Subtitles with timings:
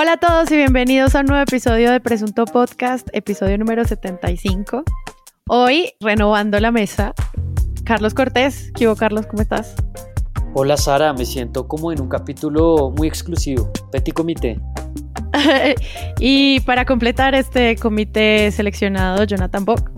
[0.00, 4.82] Hola a todos y bienvenidos a un nuevo episodio de Presunto Podcast, episodio número 75.
[5.46, 7.12] Hoy, renovando la mesa,
[7.84, 8.72] Carlos Cortés.
[8.74, 9.26] ¿Qué hubo, Carlos?
[9.26, 9.74] ¿Cómo estás?
[10.54, 11.12] Hola, Sara.
[11.12, 13.70] Me siento como en un capítulo muy exclusivo.
[13.92, 14.58] Petit Comité.
[16.18, 19.90] y para completar este comité seleccionado, Jonathan Bock.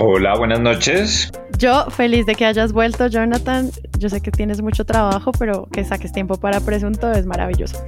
[0.00, 1.30] Hola, buenas noches.
[1.58, 3.70] Yo feliz de que hayas vuelto, Jonathan.
[4.00, 7.78] Yo sé que tienes mucho trabajo, pero que saques tiempo para Presunto es maravilloso.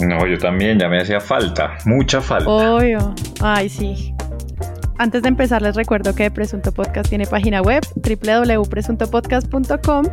[0.00, 2.50] No, yo también, ya me hacía falta, mucha falta.
[2.50, 3.14] Obvio.
[3.40, 4.14] Ay, sí.
[4.98, 10.04] Antes de empezar, les recuerdo que Presunto Podcast tiene página web www.presuntopodcast.com.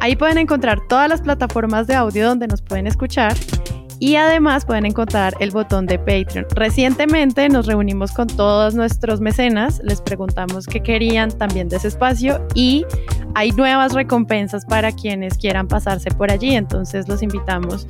[0.00, 3.34] Ahí pueden encontrar todas las plataformas de audio donde nos pueden escuchar
[4.00, 6.46] y además pueden encontrar el botón de Patreon.
[6.54, 12.46] Recientemente nos reunimos con todos nuestros mecenas, les preguntamos qué querían también de ese espacio
[12.54, 12.86] y
[13.34, 17.86] hay nuevas recompensas para quienes quieran pasarse por allí, entonces los invitamos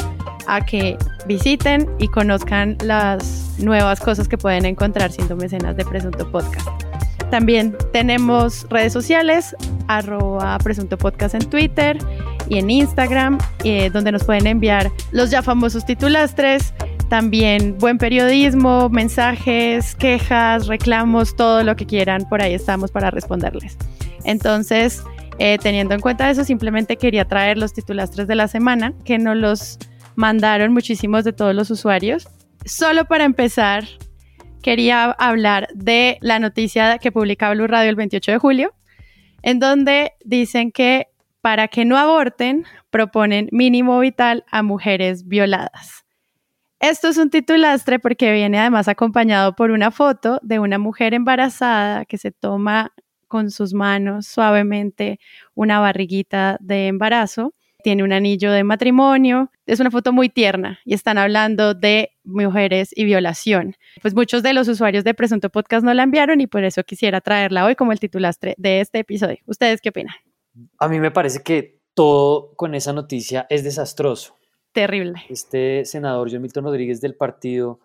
[0.47, 0.97] a que
[1.27, 6.69] visiten y conozcan las nuevas cosas que pueden encontrar siendo mecenas de Presunto Podcast.
[7.31, 9.55] También tenemos redes sociales,
[9.87, 11.97] arroba Presunto Podcast en Twitter
[12.49, 16.75] y en Instagram, eh, donde nos pueden enviar los ya famosos titulastres,
[17.09, 23.77] también buen periodismo, mensajes, quejas, reclamos, todo lo que quieran, por ahí estamos para responderles.
[24.25, 25.05] Entonces,
[25.39, 29.37] eh, teniendo en cuenta eso, simplemente quería traer los titulastres de la semana, que nos
[29.37, 29.79] los
[30.21, 32.29] mandaron muchísimos de todos los usuarios.
[32.67, 33.85] Solo para empezar,
[34.63, 38.75] quería hablar de la noticia que publica Blue Radio el 28 de julio,
[39.43, 41.07] en donde dicen que
[41.41, 46.05] para que no aborten, proponen mínimo vital a mujeres violadas.
[46.81, 52.05] Esto es un titulastre porque viene además acompañado por una foto de una mujer embarazada
[52.05, 52.93] que se toma
[53.27, 55.19] con sus manos suavemente
[55.55, 57.55] una barriguita de embarazo.
[57.83, 59.51] Tiene un anillo de matrimonio.
[59.67, 63.77] Es una foto muy tierna y están hablando de mujeres y violación.
[64.03, 67.21] Pues muchos de los usuarios de Presunto Podcast no la enviaron y por eso quisiera
[67.21, 69.39] traerla hoy como el titulastre de este episodio.
[69.47, 70.15] ¿Ustedes qué opinan?
[70.79, 74.37] A mí me parece que todo con esa noticia es desastroso.
[74.73, 75.23] Terrible.
[75.29, 77.81] Este senador John Milton Rodríguez del partido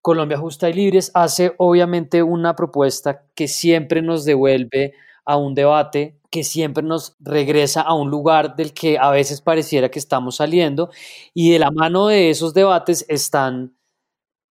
[0.00, 4.94] Colombia Justa y Libres hace obviamente una propuesta que siempre nos devuelve
[5.24, 9.90] a un debate que siempre nos regresa a un lugar del que a veces pareciera
[9.90, 10.90] que estamos saliendo
[11.34, 13.74] y de la mano de esos debates están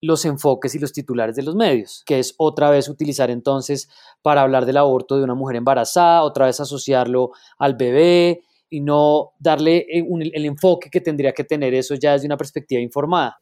[0.00, 3.88] los enfoques y los titulares de los medios, que es otra vez utilizar entonces
[4.22, 9.32] para hablar del aborto de una mujer embarazada, otra vez asociarlo al bebé y no
[9.38, 13.40] darle eh, el enfoque que tendría que tener eso ya desde una perspectiva informada.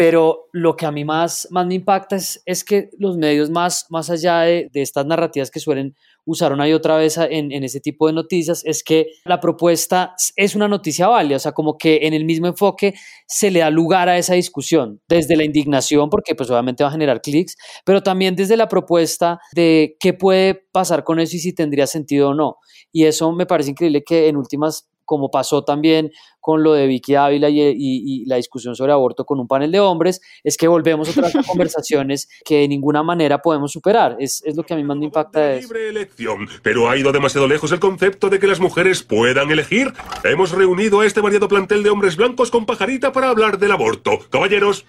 [0.00, 3.84] Pero lo que a mí más, más me impacta es, es que los medios más,
[3.90, 5.94] más allá de, de estas narrativas que suelen
[6.24, 10.54] usaron ahí otra vez en, en, ese tipo de noticias, es que la propuesta es
[10.54, 12.94] una noticia válida, o sea, como que en el mismo enfoque
[13.26, 16.92] se le da lugar a esa discusión, desde la indignación, porque pues obviamente va a
[16.92, 21.52] generar clics, pero también desde la propuesta de qué puede pasar con eso y si
[21.52, 22.56] tendría sentido o no.
[22.90, 27.16] Y eso me parece increíble que en últimas como pasó también con lo de Vicky
[27.16, 31.10] Ávila y, la discusión sobre aborto con un panel de hombres, es que volvemos a
[31.10, 34.16] otras conversaciones que de ninguna manera podemos superar.
[34.20, 37.10] Es, es lo que a mí más me impacta de Libre elección, pero ha ido
[37.10, 39.92] demasiado lejos el concepto de que las mujeres puedan elegir.
[40.22, 44.12] Hemos reunido a este variado plantel de hombres blancos con pajarita para hablar del aborto.
[44.30, 44.84] Caballeros.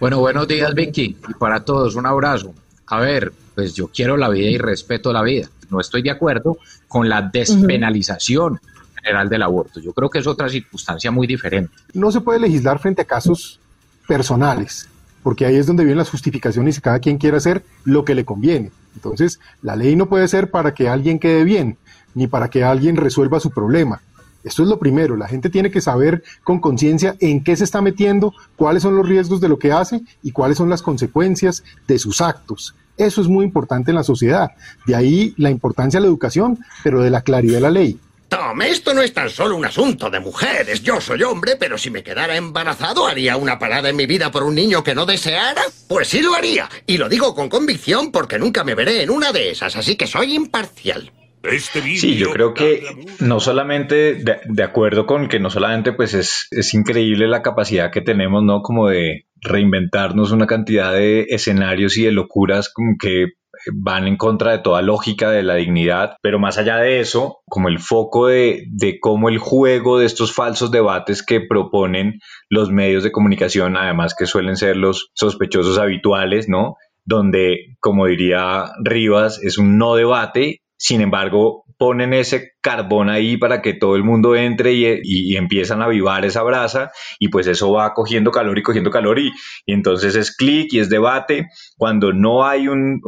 [0.00, 1.16] Bueno, buenos días, Vicky.
[1.28, 2.52] Y para todos, un abrazo.
[2.86, 5.48] A ver, pues yo quiero la vida y respeto la vida.
[5.70, 6.58] No estoy de acuerdo
[6.88, 8.58] con la despenalización
[9.02, 9.80] general del aborto.
[9.80, 11.72] Yo creo que es otra circunstancia muy diferente.
[11.94, 13.60] No se puede legislar frente a casos
[14.06, 14.88] personales,
[15.22, 18.24] porque ahí es donde vienen las justificaciones y cada quien quiere hacer lo que le
[18.24, 18.72] conviene.
[18.94, 21.78] Entonces, la ley no puede ser para que alguien quede bien,
[22.14, 24.02] ni para que alguien resuelva su problema.
[24.42, 27.82] Esto es lo primero, la gente tiene que saber con conciencia en qué se está
[27.82, 31.98] metiendo, cuáles son los riesgos de lo que hace y cuáles son las consecuencias de
[31.98, 32.74] sus actos.
[32.96, 34.50] Eso es muy importante en la sociedad.
[34.86, 38.00] De ahí la importancia de la educación, pero de la claridad de la ley.
[38.30, 40.84] Tom, esto no es tan solo un asunto de mujeres.
[40.84, 44.44] Yo soy hombre, pero si me quedara embarazado, ¿haría una parada en mi vida por
[44.44, 45.62] un niño que no deseara?
[45.88, 46.68] Pues sí lo haría.
[46.86, 50.06] Y lo digo con convicción porque nunca me veré en una de esas, así que
[50.06, 51.10] soy imparcial.
[51.42, 52.84] Este sí, yo creo que
[53.18, 58.02] no solamente de, acuerdo con que no solamente pues es, es increíble la capacidad que
[58.02, 58.62] tenemos, ¿no?
[58.62, 63.39] Como de reinventarnos una cantidad de escenarios y de locuras como que
[63.72, 67.68] van en contra de toda lógica de la dignidad, pero más allá de eso, como
[67.68, 68.66] el foco de,
[69.00, 74.26] cómo el juego de estos falsos debates que proponen los medios de comunicación, además que
[74.26, 76.76] suelen ser los sospechosos habituales, ¿no?
[77.04, 83.62] Donde, como diría Rivas, es un no debate, sin embargo, ponen ese carbón ahí para
[83.62, 87.94] que todo el mundo entre y, empiezan a avivar esa brasa y pues eso va
[87.94, 89.32] cogiendo calor y cogiendo calor y,
[89.66, 91.48] entonces es clic y es debate.
[91.76, 93.00] Cuando no hay un,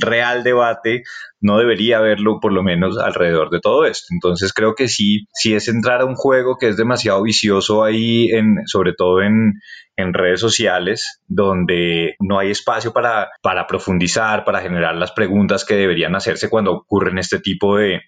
[0.00, 1.02] real debate,
[1.40, 4.06] no debería haberlo por lo menos alrededor de todo esto.
[4.10, 8.30] Entonces creo que sí, sí es entrar a un juego que es demasiado vicioso ahí,
[8.30, 9.54] en, sobre todo en,
[9.96, 15.74] en redes sociales donde no hay espacio para, para profundizar, para generar las preguntas que
[15.74, 18.00] deberían hacerse cuando ocurren este tipo de,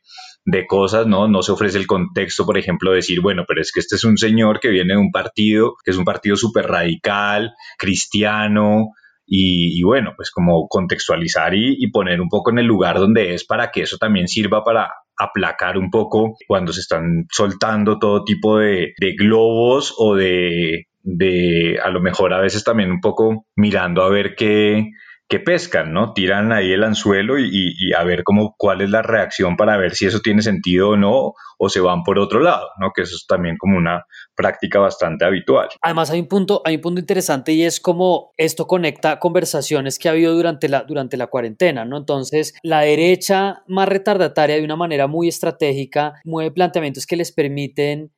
[0.45, 1.29] de cosas, ¿no?
[1.29, 4.05] No se ofrece el contexto, por ejemplo, de decir, bueno, pero es que este es
[4.05, 8.91] un señor que viene de un partido, que es un partido súper radical, cristiano,
[9.25, 13.71] y, bueno, pues como contextualizar y, poner un poco en el lugar donde es para
[13.71, 18.93] que eso también sirva para aplacar un poco cuando se están soltando todo tipo de,
[18.99, 24.09] de globos o de de a lo mejor a veces también un poco mirando a
[24.09, 24.91] ver qué,
[25.33, 26.13] qué pescan, ¿no?
[26.13, 30.05] Tiran ahí el anzuelo y, a ver cómo, cuál es la reacción para ver si
[30.05, 32.91] eso tiene sentido o no, o se van por otro lado, ¿no?
[32.95, 35.71] Que eso es también como una práctica bastante habitual.
[35.81, 40.11] Además hay un punto, hay un punto interesante y es como esto conecta conversaciones que
[40.11, 41.97] ha habido durante la, durante la cuarentena, ¿no?
[41.97, 48.13] Entonces, la derecha más retardataria de una manera muy estratégica mueve planteamientos que les permiten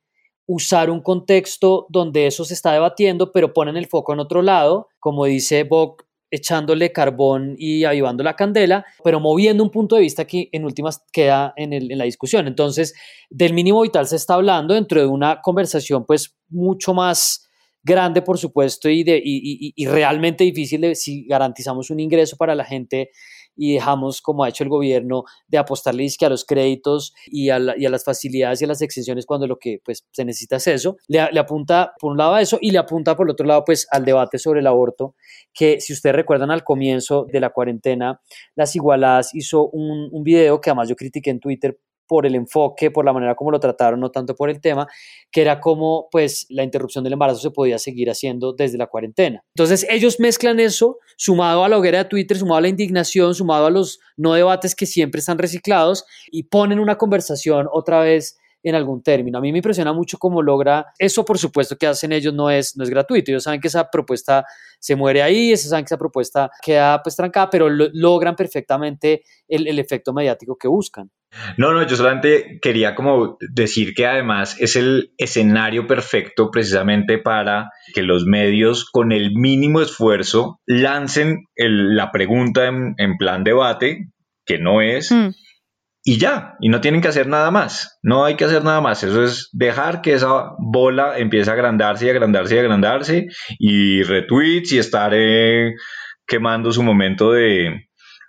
[0.47, 4.89] usar un contexto donde eso se está debatiendo, pero ponen el foco en otro lado,
[4.99, 10.25] como dice Bock, echándole carbón y avivando la candela, pero moviendo un punto de vista
[10.25, 12.47] que en últimas queda en, en, la discusión.
[12.47, 12.93] Entonces,
[13.29, 17.49] del mínimo vital se está hablando dentro de una conversación pues mucho más
[17.83, 22.55] grande, por supuesto, y, de, y, y realmente difícil de si garantizamos un ingreso para
[22.55, 23.11] la gente
[23.55, 28.03] y dejamos, como ha hecho el gobierno, de apostarle a los créditos y a, las
[28.03, 30.97] facilidades y a las exenciones cuando lo que pues, se necesita es eso.
[31.07, 33.87] Le, apunta por un lado a eso y le apunta por el otro lado pues
[33.91, 35.15] al debate sobre el aborto,
[35.53, 38.21] que si ustedes recuerdan al comienzo de la cuarentena,
[38.55, 42.91] Las Igualadas hizo un, un video que además yo critiqué en Twitter por el enfoque,
[42.91, 44.87] por la manera como lo trataron, no tanto por el tema,
[45.31, 49.43] que era como pues la interrupción del embarazo se podía seguir haciendo desde la cuarentena.
[49.55, 53.65] Entonces ellos mezclan eso, sumado a la hoguera de Twitter, sumado a la indignación, sumado
[53.65, 58.75] a los no debates que siempre están reciclados y ponen una conversación otra vez en
[58.75, 59.37] algún término.
[59.37, 62.75] A mí me impresiona mucho cómo logra, eso por supuesto que hacen ellos no es,
[62.75, 64.43] no es gratuito, ellos saben que esa propuesta
[64.79, 69.67] se muere ahí, ellos saben que esa propuesta queda pues trancada, pero logran perfectamente el,
[69.67, 71.11] el efecto mediático que buscan.
[71.57, 77.69] No, no, yo solamente quería como decir que además es el escenario perfecto precisamente para
[77.93, 84.07] que los medios con el mínimo esfuerzo lancen la pregunta en, plan debate,
[84.45, 85.44] que no es, mm
[86.07, 89.03] y ya, y no tienen que hacer nada más, no hay que hacer nada más,
[89.03, 94.71] eso es dejar que esa bola empiece a agrandarse y agrandarse y agrandarse y retweets
[94.73, 95.73] y estar eh,
[96.27, 97.87] quemando su momento de,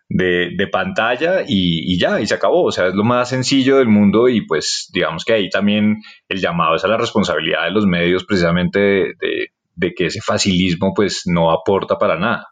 [0.08, 4.26] de, pantalla y, ya, y se acabó, o sea, es lo más sencillo del mundo
[4.29, 5.96] y pues digamos que ahí también
[6.31, 10.94] el llamado es a la responsabilidad de los medios precisamente de, de que ese facilismo
[10.94, 12.46] pues no aporta para nada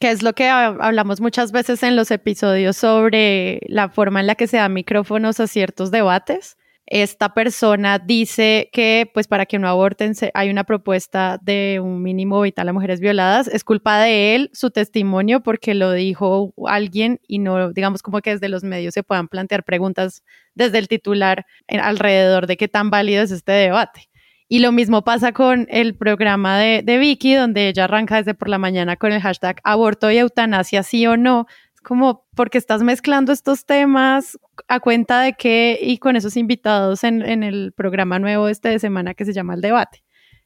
[0.00, 4.34] que es lo que hablamos muchas veces en los episodios sobre la forma en la
[4.34, 6.56] que se dan micrófonos a ciertos debates.
[6.86, 12.42] Esta persona dice que, pues, para que no aborten, hay una propuesta de un mínimo
[12.42, 13.48] vital a mujeres violadas.
[13.48, 18.32] Es culpa de él, su testimonio, porque lo dijo alguien y no, digamos, como que
[18.32, 20.22] desde los medios se puedan plantear preguntas
[20.54, 24.10] desde el titular alrededor de qué tan válido es este debate.
[24.48, 28.48] Y lo mismo pasa con el programa de, de, Vicky, donde ella arranca desde por
[28.48, 31.46] la mañana con el hashtag aborto y eutanasia, sí o no.
[31.74, 37.04] Es como, porque estás mezclando estos temas a cuenta de que, y con esos invitados
[37.04, 40.04] en, en el programa nuevo este de semana que se llama El Debate.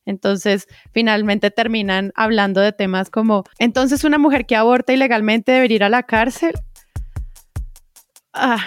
[0.08, 5.84] Entonces, finalmente terminan hablando de temas como, entonces una mujer que aborta ilegalmente debería ir
[5.84, 6.54] a la cárcel.
[8.32, 8.64] Ah,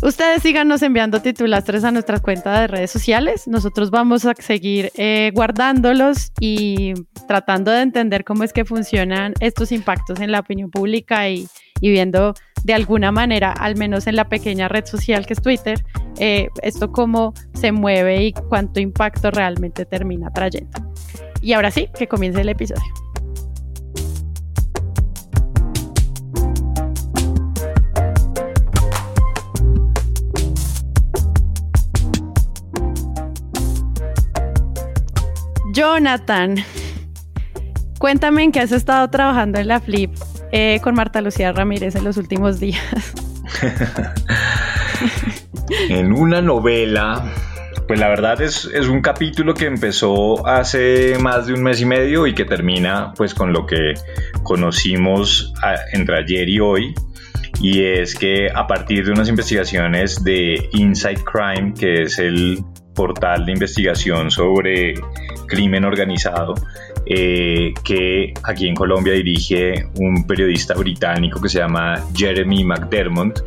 [0.00, 3.48] Ustedes síganos enviando titulastres a nuestra cuenta de redes sociales.
[3.48, 6.94] Nosotros vamos a seguir eh, guardándolos y
[7.26, 11.48] tratando de entender cómo es que funcionan estos impactos en la opinión pública y,
[11.80, 15.84] viendo de alguna manera, al menos en la pequeña red social que es Twitter,
[16.20, 20.78] eh, esto cómo se mueve y cuánto impacto realmente termina trayendo.
[21.42, 23.07] Y ahora sí, que comience el episodio.
[35.78, 36.56] Jonathan,
[38.00, 40.12] cuéntame en qué has estado trabajando en la Flip
[40.50, 42.82] eh, con Marta Lucía Ramírez en los últimos días.
[45.88, 47.32] en una novela,
[47.86, 51.84] pues la verdad es, es, un capítulo que empezó hace más de un mes y
[51.84, 53.94] medio y que termina pues con lo que
[54.42, 55.54] conocimos
[55.92, 56.92] entre ayer y hoy.
[57.62, 62.64] y es que a partir de unas investigaciones de Inside Crime, que es el
[62.96, 64.94] portal de investigación sobre
[65.48, 66.54] crimen organizado,
[67.06, 73.42] eh, que aquí en Colombia dirige un periodista británico que se llama Jeremy McDermott,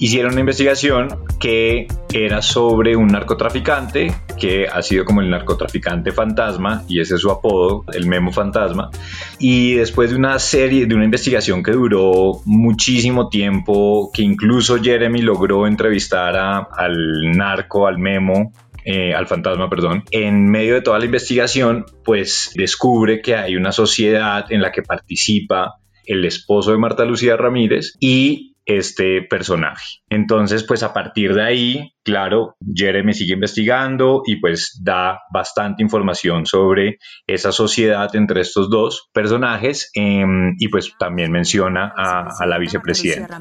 [0.00, 1.08] hicieron una investigación
[1.38, 7.20] que era sobre un narcotraficante que ha sido como el narcotraficante fantasma y ese es
[7.20, 8.90] su apodo, el Memo Fantasma.
[9.38, 15.20] Y después de una serie, de una investigación que duró muchísimo tiempo, que incluso Jeremy
[15.20, 18.52] logró entrevistar al narco, al Memo,
[18.84, 23.72] eh, al fantasma, perdón, en medio de toda la investigación, pues descubre que hay una
[23.72, 30.00] sociedad en la que participa el esposo de Marta Lucía Ramírez y este personaje.
[30.08, 36.46] Entonces, pues a partir de ahí, claro, Jeremy sigue investigando y pues da bastante información
[36.46, 42.58] sobre esa sociedad entre estos dos personajes em, y pues también menciona a, a la
[42.58, 43.40] vicepresidenta.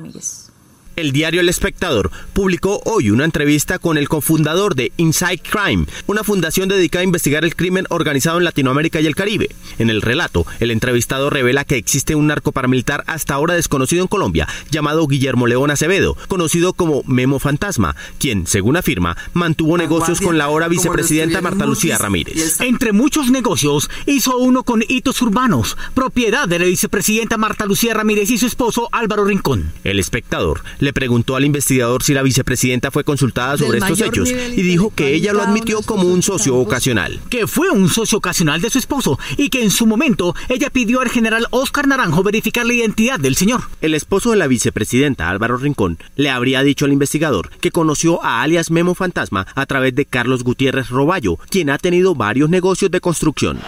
[0.99, 6.25] El diario El Espectador publicó hoy una entrevista con el cofundador de Inside Crime, una
[6.25, 9.47] fundación dedicada a investigar el crimen organizado en Latinoamérica y el Caribe.
[9.77, 14.09] En el relato, el entrevistado revela que existe un narco paramilitar hasta ahora desconocido en
[14.09, 20.37] Colombia, llamado Guillermo León Acevedo, conocido como Memo Fantasma, quien, según afirma, mantuvo negocios con
[20.37, 22.59] la ahora vicepresidenta Marta Lucía Ramírez.
[22.59, 28.29] Entre muchos negocios, hizo uno con hitos urbanos, propiedad de la vicepresidenta Marta Lucía Ramírez
[28.31, 29.71] y su esposo Álvaro Rincón.
[29.85, 34.31] El espectador le le preguntó al investigador si la vicepresidenta fue consultada sobre estos hechos
[34.31, 37.19] y dijo que ella lo admitió como un socio ocasional.
[37.29, 41.01] Que fue un socio ocasional de su esposo y que en su momento ella pidió
[41.01, 43.61] al general Oscar Naranjo verificar la identidad del señor.
[43.81, 48.41] El esposo de la vicepresidenta, Álvaro Rincón, le habría dicho al investigador que conoció a
[48.41, 52.99] alias Memo Fantasma a través de Carlos Gutiérrez Roballo, quien ha tenido varios negocios de
[52.99, 53.59] construcción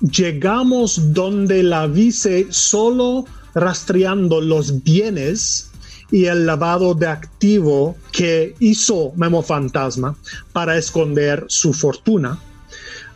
[0.00, 3.24] llegamos donde la vice solo
[3.54, 5.70] rastreando los bienes
[6.10, 10.16] y el lavado de activo que hizo Memo Fantasma
[10.52, 12.38] para esconder su fortuna.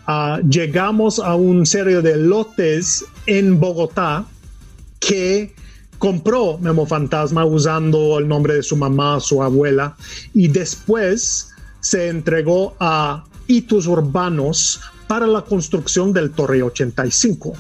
[0.06, 4.26] Ah, llegamos a un serie de lotes en Bogotá
[4.98, 5.54] que
[5.98, 9.96] compró Memo Fantasma usando el nombre de su mamá, su abuela,
[10.34, 17.52] y después se entregó a hitos urbanos para la construcción del Torre 85.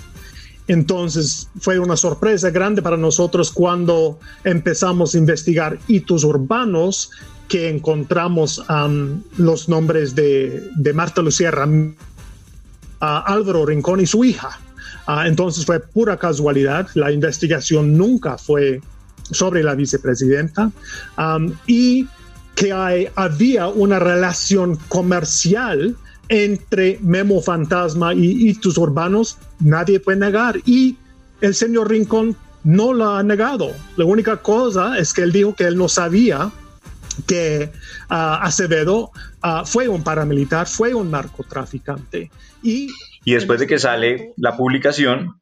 [0.68, 7.10] Entonces fue una sorpresa grande para nosotros cuando empezamos a investigar hitos urbanos
[7.48, 8.62] que encontramos
[9.36, 10.62] los nombres de,
[10.94, 11.98] Marta Lucía Ramírez,
[13.00, 14.58] Álvaro Rincón y su hija.
[15.06, 18.80] Ah, entonces fue pura casualidad, la investigación nunca fue
[19.32, 20.70] sobre la vicepresidenta
[21.66, 22.06] y
[22.54, 25.96] que había una relación comercial
[26.32, 30.56] entre Memo Fantasma y hitos urbanos, nadie puede negar.
[30.64, 30.96] Y
[31.42, 32.34] el señor Rincón
[32.64, 33.72] no lo ha negado.
[33.96, 36.50] La única cosa es que él dijo que él no sabía
[37.26, 37.70] que
[38.08, 39.10] ah, Acevedo
[39.42, 42.30] ah, fue un paramilitar, fue un narcotraficante.
[42.62, 42.88] Y,
[43.26, 45.38] y después de que sale la publicación,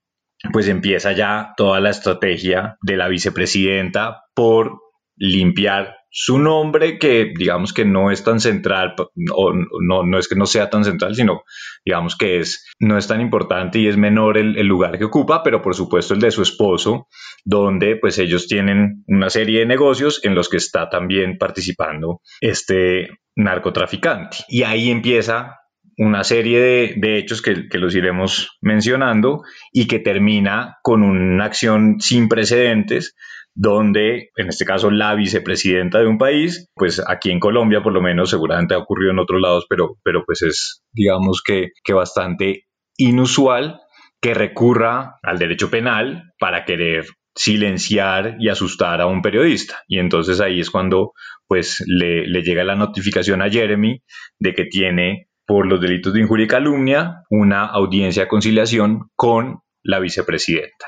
[0.53, 4.81] pues empieza ya toda la estrategia de la vicepresidenta por
[5.21, 8.97] limpiar su nombre que digamos que no es tan central
[9.33, 11.45] o no, no es que no sea tan central sino
[11.85, 15.63] digamos que es no es tan importante y es menor el, lugar que ocupa pero
[15.63, 17.07] por supuesto el de su esposo
[17.45, 23.09] donde pues ellos tienen una serie de negocios en los que está también participando este
[23.37, 24.39] narcotraficante.
[24.49, 25.57] Y ahí empieza
[25.97, 26.61] una serie
[26.97, 33.15] de, hechos que, los iremos mencionando y que termina con una acción sin precedentes
[33.63, 38.01] donde, en este caso, la vicepresidenta de un país, pues aquí en Colombia por lo
[38.01, 42.65] menos, seguramente ha ocurrido en otros lados, pero, pero pues es, digamos que, que bastante
[42.97, 43.79] inusual
[44.23, 49.83] que recurra al derecho penal para querer silenciar y asustar a un periodista.
[49.89, 51.13] Y entonces ahí es cuando
[51.47, 54.01] pues le, le, llega la notificación a Jeremy
[54.39, 59.59] de que tiene por los delitos de injuria y calumnia una audiencia de conciliación con
[59.83, 60.87] la vicepresidenta.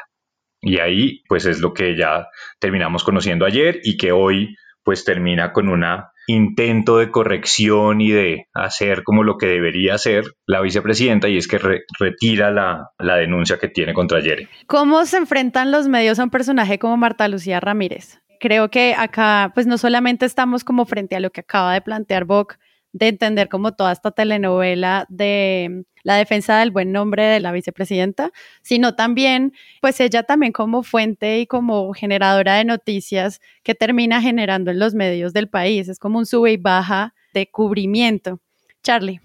[0.62, 2.28] Y ahí pues es lo que ya
[2.61, 5.85] terminamos conociendo ayer y que hoy pues termina con un
[6.26, 11.49] intento de corrección y de hacer como lo que debería hacer la vicepresidenta y es
[11.49, 11.59] que
[11.99, 14.49] retira la, la, denuncia que tiene contra Jeremy.
[14.66, 18.21] ¿Cómo se enfrentan los medios a un personaje como Marta Lucía Ramírez?
[18.40, 22.25] Creo que acá pues no solamente estamos como frente a lo que acaba de plantear
[22.25, 22.57] Boc,
[22.92, 28.32] de entender como toda esta telenovela de la defensa del buen nombre de la vicepresidenta,
[28.62, 34.70] sino también, pues ella también como fuente y como generadora de noticias que termina generando
[34.70, 35.88] en los medios del país.
[35.88, 38.40] Es como un sube y baja de cubrimiento.
[38.82, 39.20] Charlie.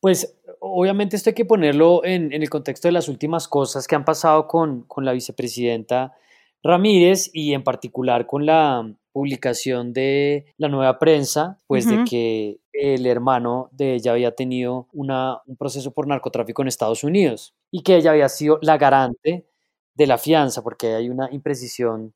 [0.00, 4.04] Pues obviamente esto hay que ponerlo en, el contexto de las últimas cosas que han
[4.04, 6.14] pasado con, con la vicepresidenta
[6.62, 13.06] Ramírez y en particular con la publicación de la nueva prensa, pues de que el
[13.06, 18.10] hermano de ella había tenido un proceso por narcotráfico en Estados Unidos y que ella
[18.12, 19.46] había sido la garante
[19.94, 22.14] de la fianza, porque hay una imprecisión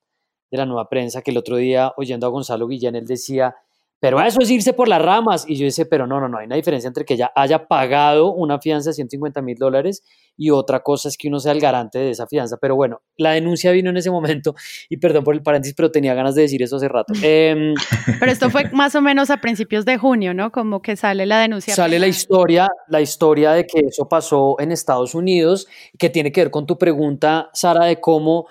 [0.51, 3.57] de la nueva prensa que el otro día, oyendo a Gonzalo Guillén, él decía
[4.01, 5.45] pero eso es irse por las ramas.
[5.49, 8.33] Y yo dice, pero no, no, no, hay una diferencia entre que ella haya pagado
[8.33, 10.03] una fianza de 150 mil dólares
[10.37, 12.59] y otra cosa es que uno sea el garante de esa fianza.
[12.61, 14.55] Pero bueno, la denuncia vino en ese momento
[14.89, 17.13] y perdón por el paréntesis, pero tenía ganas de decir eso hace rato.
[17.23, 17.75] Em,
[18.21, 20.53] pero esto fue más o menos a principios de junio, ¿no?
[20.53, 21.75] Como que sale la denuncia.
[21.75, 25.67] Sale la historia, la historia de que eso pasó en Estados Unidos,
[25.99, 28.47] que tiene que ver con tu pregunta, Sara, de cómo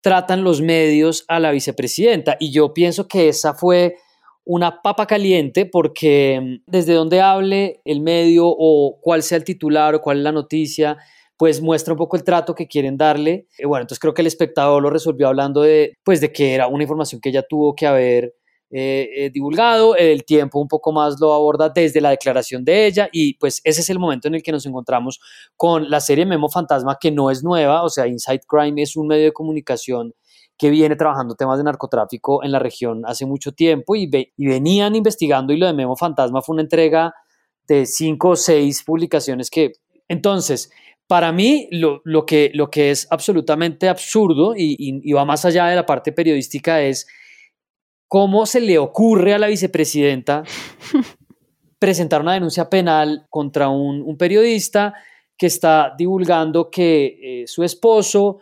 [0.00, 2.36] tratan los medios a la vicepresidenta.
[2.38, 3.96] Y yo pienso que esa fue
[4.44, 9.94] una papa caliente porque mm, desde donde hable el medio o cuál sea el titular
[9.94, 10.98] o cuál es la noticia,
[11.36, 13.46] pues muestra un poco el trato que quieren darle.
[13.58, 16.68] Eh, bueno, entonces creo que el espectador lo resolvió hablando de, pues de que era
[16.68, 18.34] una información que ella tuvo que haber
[18.74, 23.06] eh, eh, divulgado, el tiempo un poco más lo aborda desde la declaración de ella
[23.12, 25.20] y pues ese es el momento en el que nos encontramos
[25.58, 29.08] con la serie Memo Fantasma que no es nueva, o sea, Inside Crime es un
[29.08, 30.14] medio de comunicación
[30.62, 34.94] que viene trabajando temas de narcotráfico en la región hace mucho tiempo y, y venían
[34.94, 37.12] investigando y lo de Memo Fantasma fue una entrega
[37.66, 39.72] de cinco o seis publicaciones que
[40.06, 40.70] entonces
[41.08, 45.66] para mí lo, lo, que, lo que es absolutamente absurdo y, y, va más allá
[45.66, 47.08] de la parte periodística es
[48.06, 50.44] cómo se le ocurre a la vicepresidenta
[51.80, 54.94] presentar una denuncia penal contra un, un periodista
[55.36, 58.38] que está divulgando que eh, su esposo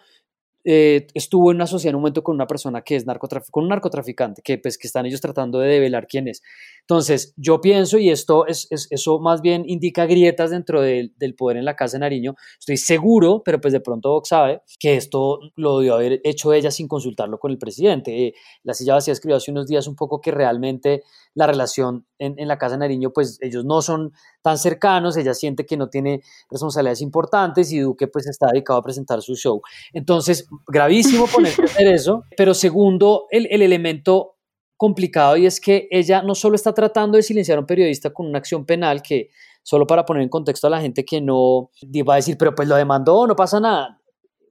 [0.65, 3.63] eh, estuvo en una sociedad en un momento con una persona que es narcotraficante, con
[3.65, 6.43] un narcotraficante, que pues que están ellos tratando de develar quién es.
[6.83, 11.65] Entonces, yo pienso, y esto es, eso más bien indica grietas dentro del poder en
[11.65, 15.79] la Casa de Nariño, estoy seguro, pero pues de pronto Vox sabe, que esto lo
[15.79, 18.27] debió haber hecho ella sin consultarlo con el presidente.
[18.27, 21.03] Eh, la silla vacía escribió hace unos días un poco que realmente
[21.35, 25.33] la relación en, en la Casa de Nariño, pues ellos no son tan cercanos, ella
[25.33, 29.61] siente que no tiene responsabilidades importantes y Duque pues está dedicado a presentar su show.
[29.93, 34.37] Entonces, gravísimo ponerse a hacer eso, pero segundo, el, el elemento
[34.77, 38.27] complicado y es que ella no solo está tratando de silenciar a un periodista con
[38.27, 39.29] una acción penal que,
[39.63, 41.71] solo para poner en contexto a la gente que no
[42.09, 44.01] va a decir, pero pues lo demandó, no pasa nada.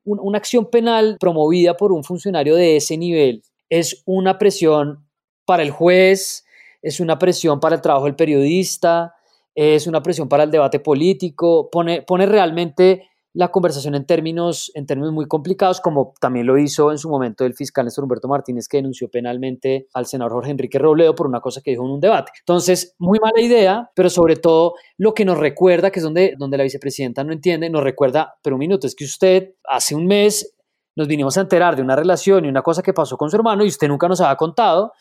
[0.03, 5.07] una acción penal promovida por un funcionario de ese nivel es una presión
[5.45, 6.45] para el juez,
[6.81, 9.15] es una presión para el trabajo del periodista,
[9.55, 14.85] es una presión para el debate político, pone, pone realmente la conversación en términos, en
[14.85, 18.67] términos muy complicados, como también lo hizo en su momento el fiscal Néstor Humberto Martínez,
[18.67, 21.99] que denunció penalmente al senador Jorge Enrique Robledo por una cosa que dijo en un
[21.99, 22.31] debate.
[22.39, 26.57] Entonces, muy mala idea, pero sobre todo lo que nos recuerda, que es donde, donde
[26.57, 30.55] la vicepresidenta no entiende, nos recuerda, pero un minuto, es que usted hace un mes
[30.95, 33.63] nos vinimos a enterar de una relación y una cosa que pasó con su hermano
[33.63, 34.91] y usted nunca nos había contado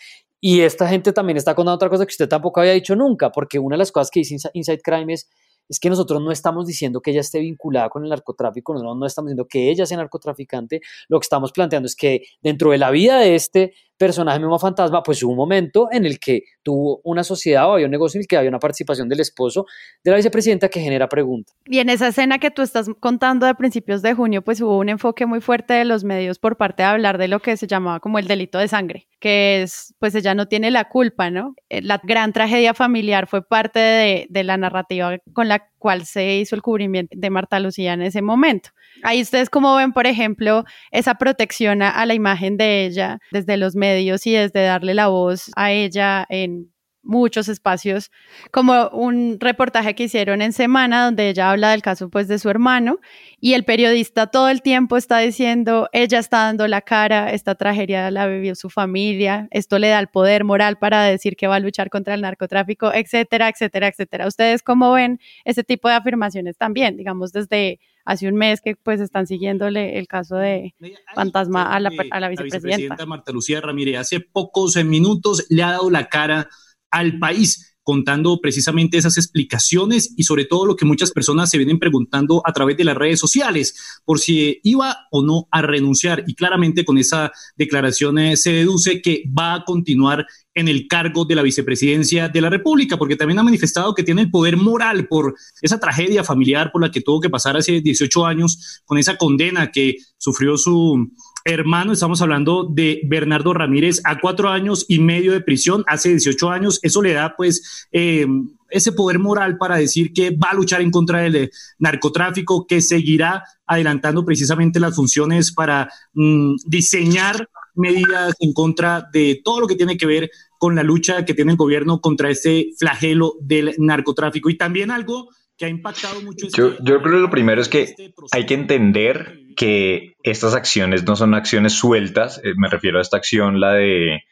[0.41, 3.59] y esta gente también está contando otra cosa que usted tampoco había dicho nunca, porque
[3.59, 5.29] una de las cosas que dice Inside Crime es,
[5.69, 9.07] es que nosotros no estamos diciendo que ella esté vinculada con el narcotráfico, no, no
[9.07, 12.91] estamos diciendo que ella sea narcotraficante, lo que estamos planteando es que dentro de la
[12.91, 17.25] vida de este personaje mismo fantasma, pues hubo un momento en el que tuvo una
[17.25, 19.67] sociedad o había un negocio en el que había una participación del esposo
[20.05, 21.55] de la vicepresidenta que genera preguntas.
[21.67, 24.89] Y en esa escena que tú estás contando de principios de junio, pues hubo un
[24.89, 28.01] enfoque muy fuerte de los medios por parte de hablar de lo que se llamaba
[28.01, 31.55] como el delito de sangre, que es, pues ella no tiene la culpa, ¿no?
[31.69, 36.37] Eh, la gran tragedia familiar fue parte de, de la narrativa con la cual se
[36.37, 38.71] hizo el cubrimiento de Marta Lucía en ese momento.
[39.03, 43.77] Ahí ustedes como ven, por ejemplo, esa protección a, la imagen de ella desde los
[43.77, 46.73] medios y desde darle la voz a ella en
[47.09, 48.11] muchos espacios,
[48.53, 52.51] como un reportaje que hicieron en Semana donde ella habla del caso pues de su
[52.51, 53.01] hermano
[53.41, 58.11] y el periodista todo el tiempo está diciendo, ella está dando la cara, esta tragedia
[58.11, 61.61] la vivió su familia, esto le da el poder moral para decir que va a
[61.61, 64.27] luchar contra el narcotráfico, etcétera, etcétera, etcétera.
[64.27, 69.03] ¿Ustedes cómo ven ese tipo de afirmaciones también, digamos desde hace un mes que pues
[69.03, 70.75] están siguiéndole el caso de
[71.15, 73.05] Fantasma a la, a la vicepresidenta.
[73.05, 76.49] Marta Lucía Ramírez hace pocos minutos le ha dado la cara
[76.91, 81.79] al país contando precisamente esas explicaciones y sobre todo lo que muchas personas se vienen
[81.79, 86.23] preguntando a través de las redes sociales, por si iba o no a renunciar.
[86.27, 91.25] Y claramente con esa declaración eh, se deduce que va a continuar en el cargo
[91.25, 95.09] de la vicepresidencia de la República, porque también ha manifestado que tiene el poder moral
[95.09, 99.17] por esa tragedia familiar por la que tuvo que pasar hace 18 años, con esa
[99.17, 101.11] condena que sufrió su
[101.45, 106.51] hermano, estamos hablando de Bernardo Ramírez a cuatro años y medio de prisión, hace 18
[106.51, 108.27] años, eso le da pues eh,
[108.71, 113.45] ese poder moral para decir que va a luchar en contra del narcotráfico, que seguirá
[113.67, 119.97] adelantando precisamente las funciones para mm, diseñar medidas en contra de todo lo que tiene
[119.97, 124.51] que ver con la lucha que tiene el gobierno contra este flagelo del narcotráfico.
[124.51, 126.47] Y también algo que ha impactado mucho.
[126.57, 130.55] Yo, este yo creo que lo primero es que este hay que entender que estas
[130.55, 132.41] acciones no son acciones sueltas.
[132.45, 134.23] Eh, me refiero a esta acción, la de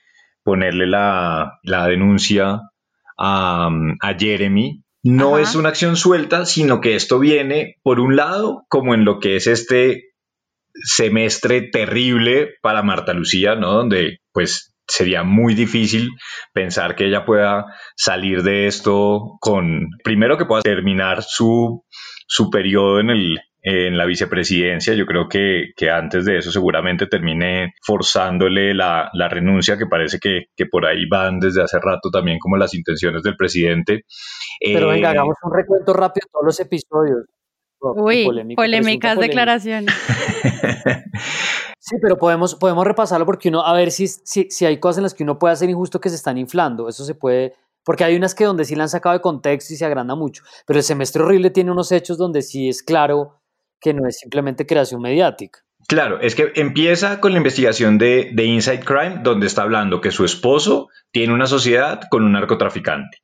[0.45, 2.61] ponerle la, la denuncia
[3.19, 4.83] a, a Jeremy.
[5.03, 9.21] No es una acción suelta, sino que esto viene, por un lado, como en lo
[9.21, 10.11] que es este
[10.75, 13.73] semestre terrible para Marta Lucía, ¿no?
[13.73, 16.11] Donde pues sería muy difícil
[16.53, 21.85] pensar que ella pueda salir de esto con, primero que pueda terminar su,
[22.27, 24.95] su periodo en, el, en la vicepresidencia.
[24.95, 30.19] Yo creo que, que antes de eso seguramente termine forzándole la, la renuncia, que parece
[30.19, 34.05] que, que, por ahí van desde hace rato también como las intenciones del presidente.
[34.61, 37.25] Pero venga, eh, hagamos un recuento rápido de todos los episodios.
[37.79, 39.95] Uy, polémicas declaraciones.
[41.89, 45.03] sí, pero podemos, podemos repasarlo porque uno, a ver si, si, si hay cosas en
[45.05, 46.89] las que uno puede hacer injusto que se están inflando.
[46.89, 49.77] Eso se puede, porque hay unas que donde sí la han sacado de contexto y
[49.77, 50.43] se agranda mucho.
[50.67, 53.41] Pero el semestre horrible tiene unos hechos donde sí es claro
[53.81, 55.61] que no es simplemente creación mediática.
[55.87, 60.11] Claro, es que empieza con la investigación de, de Inside Crime, donde está hablando que
[60.11, 63.19] su esposo tiene una sociedad con un narcotraficante.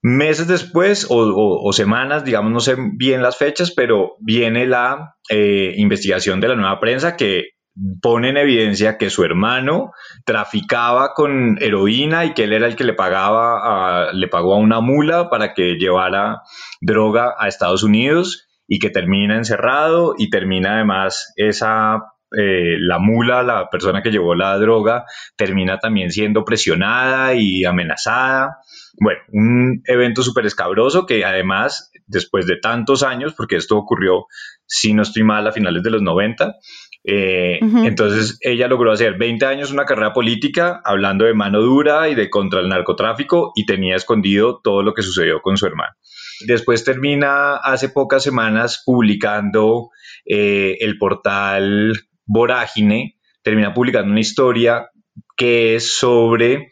[0.00, 6.40] Meses después o, semanas, digamos, no sé bien las fechas, pero viene la eh, investigación
[6.40, 7.48] de la nueva prensa que
[8.00, 9.92] pone en evidencia que su hermano
[10.24, 14.80] traficaba con heroína y que él era el que le pagaba, le pagó a una
[14.80, 16.42] mula para que llevara
[16.80, 22.00] droga a Estados Unidos y que termina encerrado y termina además esa
[22.32, 25.04] eh, la mula, la persona que llevó la droga,
[25.36, 28.58] termina también siendo presionada y amenazada.
[29.00, 34.26] Bueno, un evento súper escabroso que además, después de tantos años, porque esto ocurrió,
[34.70, 36.54] si no estoy mal, a finales de los 90,
[37.02, 42.14] eh, entonces ella logró hacer 20 años una carrera política hablando de mano dura y
[42.14, 45.92] de contra el narcotráfico y tenía escondido todo lo que sucedió con su hermano.
[46.46, 49.90] Después termina hace pocas semanas publicando
[50.24, 51.94] eh, el portal
[52.26, 54.90] Vorágine, termina publicando una historia
[55.36, 56.68] que es sobre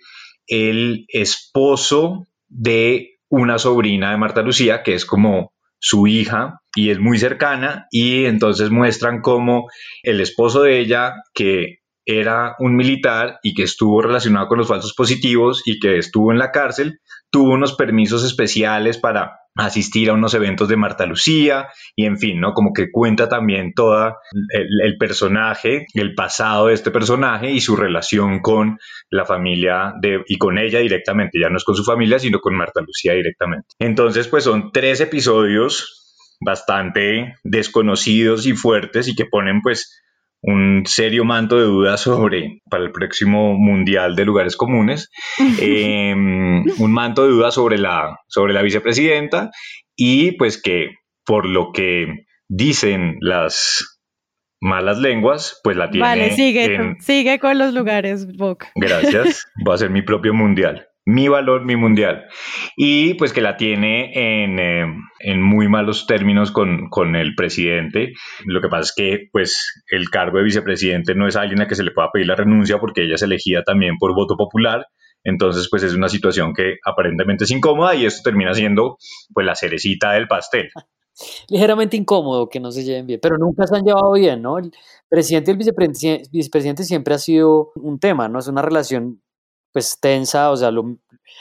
[0.46, 6.98] el esposo de una sobrina de Marta Lucía, que es como su hija y es
[6.98, 9.68] muy cercana, y entonces muestran cómo
[10.02, 14.94] el esposo de ella, que era un militar y que estuvo relacionado con los falsos
[14.94, 20.34] positivos y que estuvo en la cárcel, tuvo unos permisos especiales para asistir a unos
[20.34, 22.54] eventos de Marta Lucía y en fin, ¿no?
[22.54, 24.16] Como que cuenta también toda
[24.50, 28.78] el, personaje, el pasado de este personaje y su relación con
[29.10, 32.54] la familia de, y con ella directamente, ya no es con su familia, sino con
[32.54, 33.66] Marta Lucía directamente.
[33.80, 36.04] Entonces, pues son tres episodios
[36.40, 40.00] bastante desconocidos y fuertes y que ponen pues
[40.42, 45.10] un serio manto de dudas sobre, para el próximo Mundial de Lugares Comunes,
[45.60, 49.50] em, un manto de dudas sobre la, sobre la vicepresidenta
[49.96, 50.90] y pues que
[51.24, 52.06] por lo que
[52.48, 54.00] dicen las
[54.60, 56.06] malas lenguas, pues la tiene.
[56.06, 58.70] Vale, sigue, sigue con los lugares, Boca.
[58.74, 62.26] Gracias, voy a hacer mi propio Mundial mi valor, mi mundial.
[62.76, 64.84] Y pues que la tiene en, eh,
[65.20, 68.12] en muy malos términos con, con, el presidente.
[68.44, 71.76] Lo que pasa es que pues el cargo de vicepresidente no es alguien a que
[71.76, 74.84] se le pueda pedir la renuncia porque ella es elegida también por voto popular.
[75.24, 78.98] Entonces pues es una situación que aparentemente es incómoda y esto termina siendo
[79.32, 80.68] pues la cerecita del pastel.
[81.48, 84.58] Ligeramente incómodo que no se lleven bien, pero nunca se han llevado bien, ¿no?
[84.58, 84.72] El
[85.08, 88.38] presidente y el vicepresidente, vicepresidente siempre ha sido un tema, ¿no?
[88.38, 89.22] Es una relación
[89.72, 90.70] pues tensa, o sea,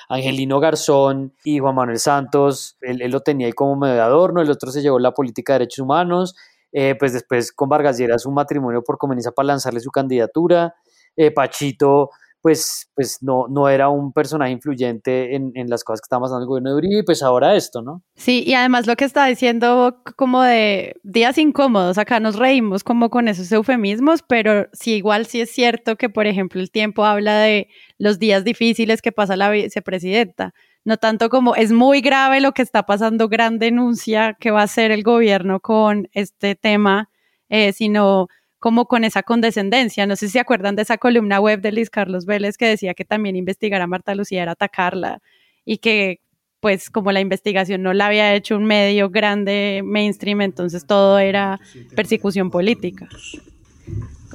[0.09, 4.41] Angelino Garzón y Juan Manuel Santos, él, lo tenía ahí como mediador, ¿no?
[4.41, 6.35] El otro se llevó la política de derechos humanos,
[6.71, 10.75] eh, pues después con Vargas Lleras un matrimonio por conveniencia para lanzarle su candidatura,
[11.15, 12.11] eh, Pachito
[12.47, 16.43] pues, pues no, no era un personaje influyente en, en las cosas que estaba pasando
[16.43, 18.03] el gobierno de Uribe, pues ahora esto, ¿no?
[18.15, 23.09] Sí, y además lo que está diciendo como de días incómodos, acá nos reímos como
[23.09, 27.37] con esos eufemismos, pero sí igual sí es cierto que, por ejemplo, el tiempo habla
[27.39, 30.53] de los días difíciles que pasa la vicepresidenta,
[30.85, 34.63] no tanto como es muy grave lo que está pasando, gran denuncia que va a
[34.63, 37.09] hacer el gobierno con este tema,
[37.49, 40.05] eh, sino como con esa condescendencia.
[40.07, 42.93] No sé si se acuerdan de esa columna web de Luis Carlos Vélez que decía
[42.93, 45.21] que también investigar a Marta Lucía era atacarla
[45.65, 46.21] y que
[46.59, 51.59] pues como la investigación no la había hecho un medio grande mainstream, entonces todo era
[51.95, 53.07] persecución política.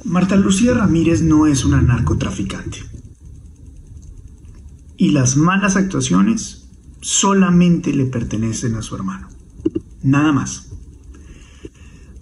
[0.05, 2.79] Marta Lucía Ramírez no es una narcotraficante.
[4.95, 6.69] Y las malas actuaciones
[7.01, 9.27] solamente le pertenecen a su hermano.
[10.01, 10.71] Nada más.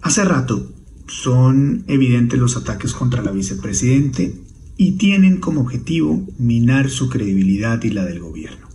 [0.00, 0.72] Hace rato
[1.12, 4.34] son evidentes los ataques contra la vicepresidente
[4.78, 8.66] y tienen como objetivo minar su credibilidad y la del gobierno.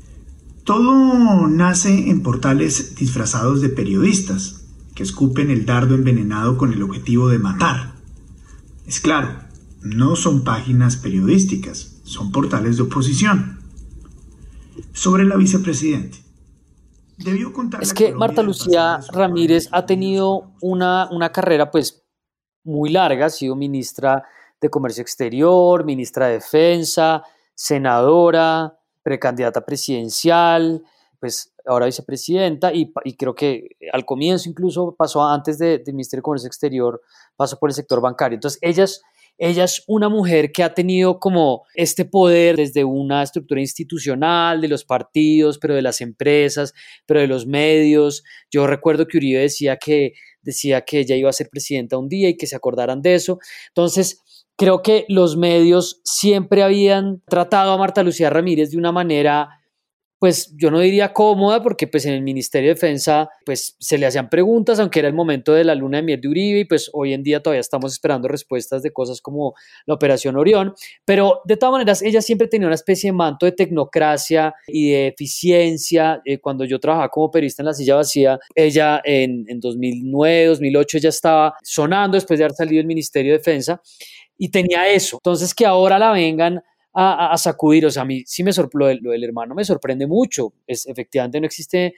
[0.63, 7.27] Todo nace en portales disfrazados de periodistas que escupen el dardo envenenado con el objetivo
[7.27, 7.95] de matar.
[8.85, 9.29] Es claro,
[9.81, 13.57] no son páginas periodísticas, son portales de oposición.
[14.93, 16.19] Sobre la vicepresidente.
[17.17, 21.96] Debió contar es que Marta Lucía Ramírez ha tenido una, una carrera pues
[22.67, 24.23] muy larga, ha sido ministra
[24.59, 27.23] de Comercio Exterior, ministra de Defensa,
[27.55, 30.83] senadora, precandidata presidencial,
[31.19, 36.47] pues ahora vicepresidenta y, creo que al comienzo incluso pasó antes de, Ministerio de Comercio
[36.47, 37.01] Exterior,
[37.35, 38.35] pasó por el sector bancario.
[38.35, 39.01] Entonces, ellas
[39.39, 44.67] ella es una mujer que ha tenido como este poder desde una estructura institucional, de
[44.67, 46.73] los partidos, pero de las empresas,
[47.05, 48.23] pero de los medios.
[48.49, 50.13] Yo recuerdo que Uribe decía que,
[50.47, 53.37] decía que ella iba a ser presidenta un día y que se acordaran de eso.
[53.67, 54.23] Entonces,
[54.55, 59.49] creo que los medios siempre habían tratado a Marta Lucía Ramírez de una manera
[60.19, 64.05] pues yo no diría cómoda porque pues en el Ministerio de Defensa pues se le
[64.05, 66.89] hacían preguntas aunque era el momento de la luna de miel de Uribe y pues
[66.93, 69.53] hoy en día todavía estamos esperando respuestas de cosas como
[69.85, 70.73] la operación Orión,
[71.05, 75.07] pero de todas maneras ella siempre tenía una especie de manto de tecnocracia y de
[75.07, 76.21] eficiencia.
[76.25, 80.97] Eh, cuando yo trabajaba como periodista en la silla vacía, ella en, en 2009, 2008
[80.99, 83.81] ya estaba sonando después de haber salido del Ministerio de Defensa
[84.37, 85.17] y tenía eso.
[85.17, 86.61] Entonces que ahora la vengan
[86.99, 87.85] a, sacudir.
[87.85, 90.53] O sea, a mí sí me sorprende, lo, del hermano me sorprende mucho.
[90.65, 91.93] Es, efectivamente no existe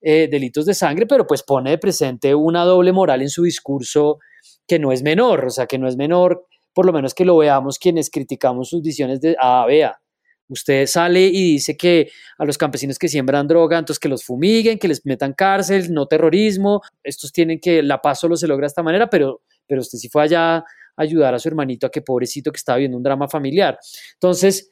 [0.00, 4.18] eh, delitos de sangre, pero pues pone de presente una doble moral en su discurso
[4.66, 7.36] que no es menor, o sea, que no es menor, por lo menos que lo
[7.36, 10.00] veamos quienes criticamos sus visiones de, ah, vea,
[10.48, 14.78] usted sale y dice que a los campesinos que siembran droga, entonces que los fumiguen,
[14.78, 18.68] que les metan cárcel, no terrorismo, estos tienen que, la paz solo se logra de
[18.68, 20.64] esta manera, pero, pero usted sí fue allá
[20.96, 23.78] ayudar a su hermanito a que pobrecito que estaba viendo un drama familiar.
[24.14, 24.70] Entonces,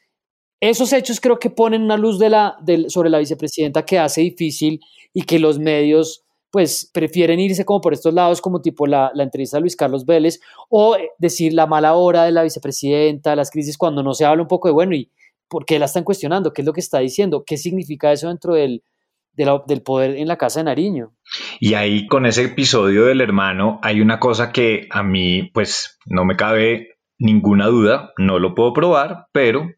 [0.59, 2.57] esos hechos creo que ponen una luz de la,
[2.87, 4.79] sobre la vicepresidenta que hace difícil
[5.13, 9.23] y que los medios pues prefieren irse como por estos lados, como tipo la, la
[9.23, 13.75] entrevista de Luis Carlos Vélez, o decir la mala hora de la vicepresidenta, las crisis,
[13.75, 15.09] cuando no se habla un poco de, bueno, ¿y
[15.47, 16.53] por qué la están cuestionando?
[16.53, 17.43] ¿Qué es lo que está diciendo?
[17.43, 18.83] ¿Qué significa eso dentro del,
[19.35, 21.13] del poder en la casa de Nariño.
[21.59, 26.25] Y ahí con ese episodio del hermano hay una cosa que a mí pues no
[26.25, 29.69] me cabe ninguna duda, no lo puedo probar, pero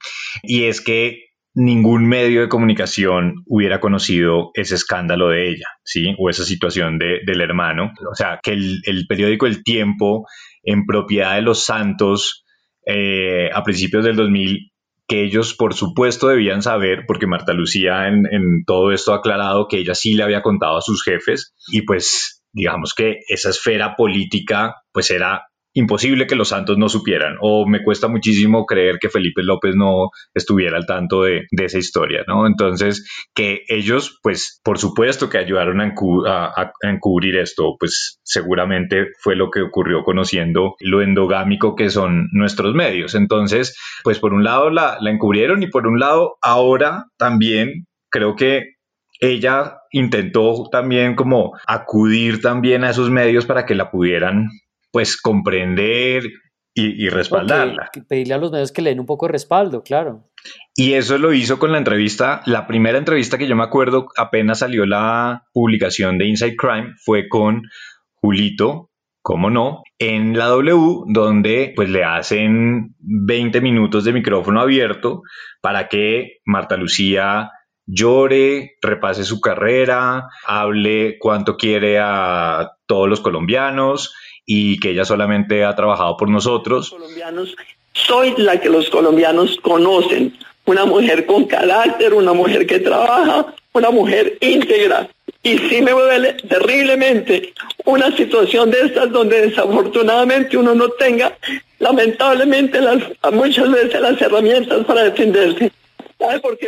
[0.44, 6.14] y es que ningún medio de comunicación hubiera conocido ese escándalo de ella, ¿sí?
[6.20, 7.94] O esa situación de, del hermano.
[8.12, 10.28] O sea, que el, periódico El Tiempo,
[10.64, 12.46] en propiedad de los Santos,
[12.86, 14.72] eh, a principios del 2000,
[15.08, 19.78] que ellos por supuesto debían saber, porque Marta Lucía en, todo esto ha aclarado que
[19.78, 24.76] ella sí le había contado a sus jefes y pues digamos que esa esfera política
[24.92, 29.44] pues era imposible que los Santos no supieran, o me cuesta muchísimo creer que Felipe
[29.44, 32.48] López no estuviera al tanto de, esa historia, ¿no?
[32.48, 35.94] Entonces, que ellos, pues, por supuesto que ayudaron a,
[36.82, 43.14] encubrir esto, pues seguramente fue lo que ocurrió conociendo lo endogámico que son nuestros medios.
[43.14, 48.36] Entonces, pues por un lado la, la encubrieron y por un lado ahora también creo
[48.36, 48.76] que
[49.20, 54.50] ella intentó también como acudir también a esos medios para que la pudieran
[54.96, 56.24] pues comprender
[56.74, 57.92] y, respaldarla.
[58.08, 60.30] pedirle a los medios que le den un poco de respaldo, claro.
[60.74, 64.60] Y eso lo hizo con la entrevista, la primera entrevista que yo me acuerdo, apenas
[64.60, 67.64] salió la publicación de Inside Crime, fue con
[68.14, 68.90] Julito,
[69.22, 75.24] cómo no, en la W, donde pues le hacen 20 minutos de micrófono abierto
[75.60, 77.52] para que Marta Lucía
[77.86, 84.14] llore, repase su carrera, hable cuánto quiere a todos los colombianos
[84.46, 86.96] y que ella solamente ha trabajado por nosotros.
[87.94, 93.90] Soy la que los colombianos conocen, una mujer con carácter, una mujer que trabaja, una
[93.90, 95.08] mujer íntegra.
[95.44, 97.54] Y sí me duele terriblemente
[97.86, 101.38] una situación de estas donde desafortunadamente uno no tenga,
[101.80, 102.80] lamentablemente,
[103.32, 105.72] muchas veces las herramientas para defenderse.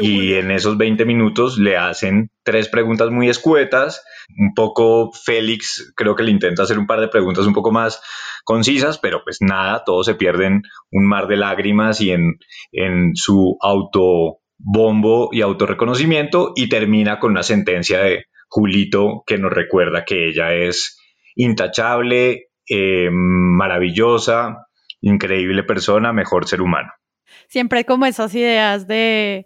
[0.02, 4.04] Y en esos 20 minutos le hacen tres preguntas muy escuetas.
[4.38, 8.02] Un poco Félix creo que le intenta hacer un par de preguntas un poco más
[8.44, 12.40] concisas, pero pues nada, todos se pierden un mar de lágrimas y en,
[12.72, 20.06] en su autobombo y autorreconocimiento y termina con una sentencia de Julito que nos recuerda
[20.06, 21.00] que ella es
[21.36, 24.68] intachable, eh, maravillosa,
[25.02, 26.92] increíble persona, mejor ser humano
[27.48, 29.46] siempre como esas ideas de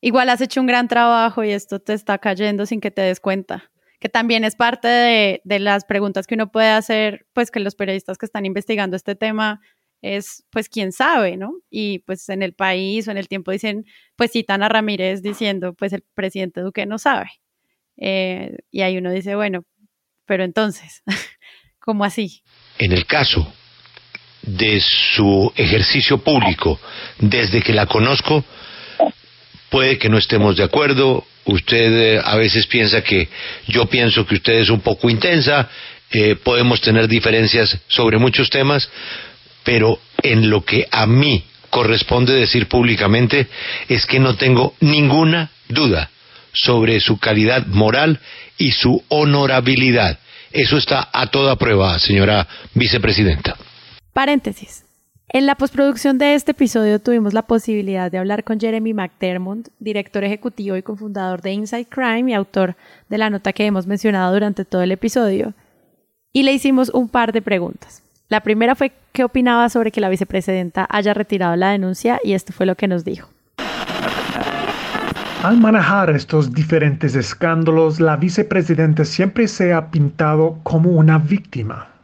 [0.00, 3.20] igual has hecho un gran trabajo y esto te está cayendo sin que te des
[3.20, 7.58] cuenta que también es parte de, de, las preguntas que uno puede hacer, pues que
[7.58, 9.60] los periodistas que están investigando este tema
[10.02, 11.54] es, pues, quién sabe, ¿no?
[11.70, 13.84] Y pues en el país o en el tiempo dicen,
[14.16, 17.30] pues citan a Ramírez diciendo, pues el presidente Duque no sabe.
[17.96, 19.64] Eh, y ahí uno dice, bueno,
[20.24, 21.02] pero entonces,
[21.80, 22.42] ¿cómo así?
[22.78, 23.52] En el caso
[24.56, 26.80] de su ejercicio público,
[27.18, 28.44] desde que la conozco,
[29.68, 33.28] puede que no estemos de acuerdo, usted eh, a veces piensa que
[33.66, 35.68] yo pienso que usted es un poco intensa,
[36.10, 38.88] eh, podemos tener diferencias sobre muchos temas,
[39.64, 43.46] pero en lo que a mí corresponde decir públicamente
[43.88, 46.10] es que no tengo ninguna duda
[46.54, 48.18] sobre su calidad moral
[48.56, 50.18] y su honorabilidad.
[50.50, 53.56] Eso está a toda prueba, señora vicepresidenta.
[54.18, 54.84] Paréntesis.
[55.28, 60.24] En la postproducción de este episodio tuvimos la posibilidad de hablar con Jeremy McDermott, director
[60.24, 62.74] ejecutivo y cofundador de Inside Crime y autor
[63.08, 65.54] de la nota que hemos mencionado durante todo el episodio,
[66.32, 68.02] y le hicimos un par de preguntas.
[68.28, 72.52] La primera fue qué opinaba sobre que la vicepresidenta haya retirado la denuncia y esto
[72.52, 73.28] fue lo que nos dijo.
[75.44, 81.97] Al manejar estos diferentes escándalos, la vicepresidenta siempre se ha pintado como una víctima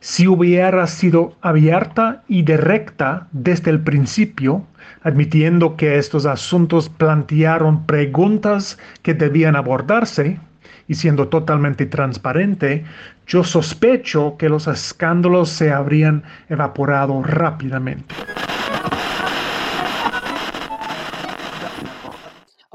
[0.00, 4.64] si hubiera sido abierta y directa desde el principio,
[5.02, 10.38] admitiendo que estos asuntos plantearon preguntas que debían abordarse
[10.86, 12.84] y siendo totalmente transparente,
[13.26, 18.14] yo sospecho que los escándalos se habrían evaporado rápidamente.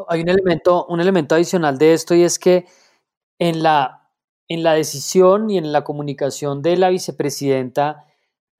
[0.09, 2.65] Hay un elemento, un elemento adicional de esto y es que
[3.39, 4.02] en la
[4.47, 8.05] en la decisión y en la comunicación de la vicepresidenta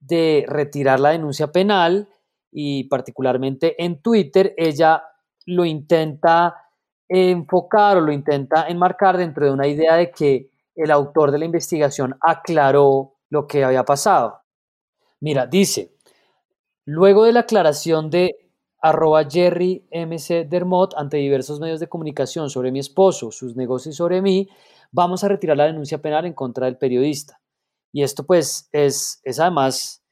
[0.00, 2.08] de retirar la denuncia penal
[2.50, 5.02] y particularmente en Twitter, ella
[5.46, 6.54] lo intenta
[7.08, 11.44] enfocar o lo intenta enmarcar dentro de una idea de que el autor de la
[11.44, 14.40] investigación aclaró lo que había pasado.
[15.20, 15.94] Mira, dice,
[16.84, 18.30] luego de la aclaración de
[18.80, 24.20] arroba Jerry MC Dermot ante diversos medios de comunicación sobre mi esposo, sus negocios sobre
[24.20, 24.48] mí,
[24.94, 27.40] vamos a retirar la denuncia penal en contra del periodista.
[27.92, 30.04] Y esto pues es, es además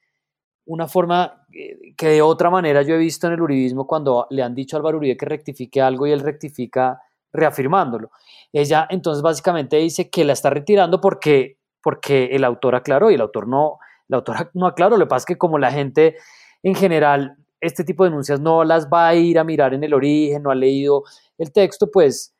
[0.65, 4.43] una forma eh, que de otra manera yo he visto en el uribismo cuando le
[4.43, 8.11] han dicho a Álvaro Uribe que rectifique algo y él rectifica reafirmándolo.
[8.51, 13.21] Ella entonces básicamente dice que la está retirando porque, porque el autor aclaró y el
[13.21, 14.97] autor no, el autor no aclaró.
[14.97, 16.17] Lo que pasa es que como la gente
[16.61, 19.93] en general este tipo de denuncias no las va a ir a mirar en el
[19.93, 21.03] origen, no ha leído
[21.37, 22.32] el texto, pues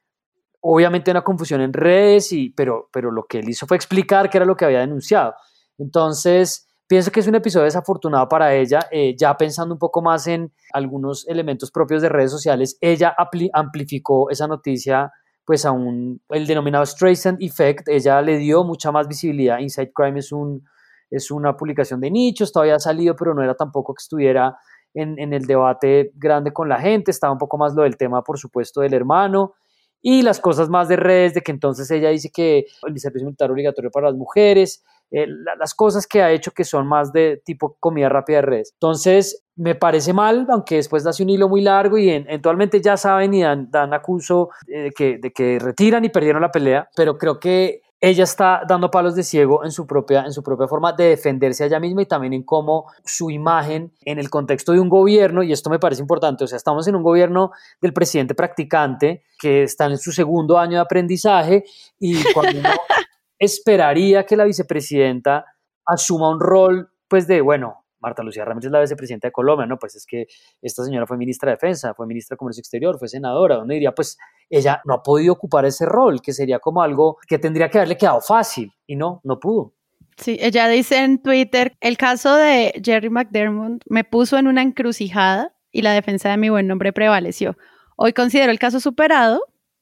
[0.66, 4.38] obviamente una confusión en redes, y, pero, pero lo que él hizo fue explicar qué
[4.38, 5.34] era lo que había denunciado.
[5.78, 10.26] Entonces, pienso que es un episodio desafortunado para ella, eh, ya pensando un poco más
[10.28, 13.14] en algunos elementos propios de redes sociales, ella
[13.54, 15.12] amplificó esa noticia
[15.46, 19.60] pues a un, el denominado Streisand Effect, ella le dio mucha más visibilidad.
[19.60, 20.64] Inside Crime es, un,
[21.12, 24.56] es una publicación de nichos, todavía ha salido, pero no era tampoco que estuviera
[24.94, 28.24] en, en el debate grande con la gente, estaba un poco más lo del tema,
[28.24, 29.56] por supuesto, del hermano,
[30.04, 33.50] y las cosas más de redes, de que entonces ella dice que el servicio militar
[33.50, 37.78] obligatorio para las mujeres, eh, las cosas que ha hecho que son más de tipo
[37.80, 38.72] comida rápida de redes.
[38.74, 43.34] Entonces, me parece mal, aunque después hace un hilo muy largo y eventualmente ya saben
[43.34, 47.40] y dan, dan acuso de que, de que retiran y perdieron la pelea, pero creo
[47.40, 51.06] que ella está dando palos de ciego en su propia, en su propia forma de
[51.06, 54.90] defenderse a ella misma y también en cómo su imagen en el contexto de un
[54.90, 59.24] gobierno, y esto me parece importante, o sea, estamos en un gobierno del presidente practicante
[59.40, 61.64] que está en su segundo año de aprendizaje
[61.98, 62.72] y cuando uno
[63.40, 65.46] esperaría que la vicepresidenta
[65.86, 69.96] asuma un rol, pues de, bueno, Marta Lucía Ramírez la vicepresidenta de Colombia, no, pues
[69.96, 70.28] es que
[70.62, 73.94] esta señora fue ministra de Defensa, fue ministra de Comercio Exterior, fue senadora, donde diría,
[73.94, 74.18] pues
[74.50, 77.98] ella no ha podido ocupar ese rol, que sería como algo que tendría que haberle
[77.98, 79.74] quedado fácil, y no, no pudo.
[80.18, 85.56] Sí, ella dice en Twitter, el caso de Jerry McDermott me puso en una encrucijada
[85.72, 87.58] y la defensa de mi buen nombre prevaleció.
[87.96, 89.42] Hoy considero el caso superado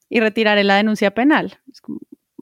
[0.10, 1.60] y retiraré la denuncia penal.
[1.70, 2.00] Es como,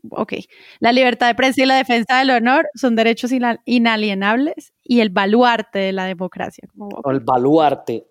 [0.09, 0.33] ok,
[0.79, 3.31] la libertad de prensa y la defensa del honor son derechos
[3.65, 6.67] inalienables y el baluarte de la democracia.
[7.05, 8.07] El baluarte.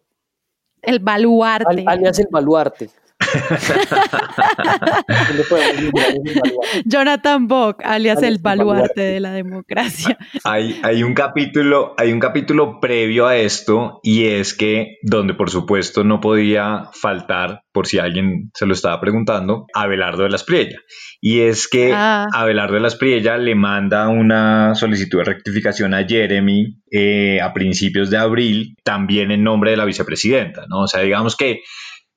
[0.82, 1.84] El baluarte.
[1.86, 2.90] alias el baluarte.
[6.84, 10.16] Jonathan Bock, alias el baluarte de la democracia.
[10.44, 15.50] Hay, hay, un capítulo, hay un capítulo previo a esto y es que donde por
[15.50, 20.78] supuesto no podía faltar, por si alguien se lo estaba preguntando, Abelardo de las Priella.
[21.20, 22.26] Y es que ah.
[22.32, 28.10] Abelardo de las Priella le manda una solicitud de rectificación a Jeremy eh, a principios
[28.10, 30.82] de abril, también en nombre de la vicepresidenta, ¿no?
[30.82, 31.62] O sea, digamos que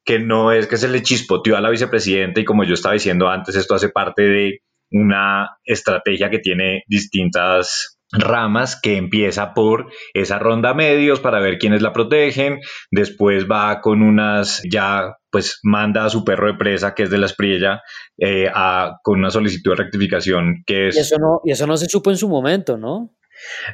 [0.06, 3.30] que no es que se le chispoteó a la vicepresidenta y como yo estaba diciendo
[3.30, 4.60] antes, esto hace parte de
[4.92, 11.82] una estrategia que tiene distintas ramas que empieza por esa ronda medios para ver quiénes
[11.82, 12.60] la protegen,
[12.92, 17.18] después va con unas, ya pues manda a su perro de presa que es de
[17.18, 17.82] la espriella
[18.18, 20.98] eh, a, con una solicitud de rectificación que es...
[20.98, 23.16] Y eso, no, y eso no se supo en su momento, ¿no?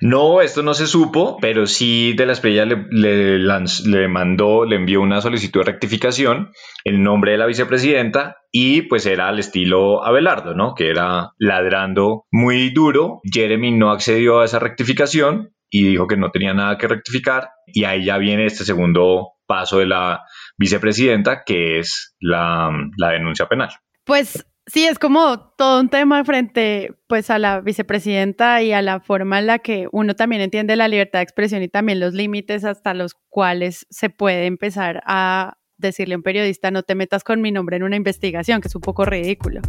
[0.02, 5.02] No, esto no se supo, pero sí de la Espriella le, le, mandó, le envió
[5.02, 6.52] una solicitud de rectificación
[6.84, 10.74] el nombre de la vicepresidenta y pues era al estilo Abelardo, ¿no?
[10.76, 13.22] Que era ladrando muy duro.
[13.24, 17.84] Jeremy no accedió a esa rectificación y dijo que no tenía nada que rectificar y
[17.84, 20.24] ahí ya viene este segundo paso de la
[20.58, 22.72] vicepresidenta que es la
[23.12, 23.70] denuncia penal.
[24.06, 29.00] Pues Sí, es como todo un tema frente pues a la vicepresidenta y a la
[29.00, 32.66] forma en la que uno también entiende la libertad de expresión y también los límites
[32.66, 37.42] hasta los cuales se puede empezar a decirle a un periodista no te metas con
[37.42, 39.62] mi nombre en una investigación, que es un poco ridículo.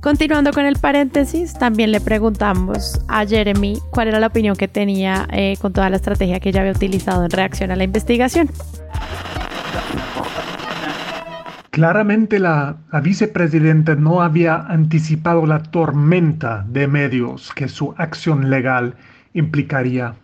[0.00, 5.26] Continuando con el paréntesis, también le preguntamos a Jeremy cuál era la opinión que tenía
[5.32, 8.48] eh, con toda la estrategia que ella había utilizado en reacción a la investigación.
[11.70, 18.94] Claramente la, vicepresidenta no había anticipado la tormenta de medios que su acción legal
[19.32, 20.14] implicaría.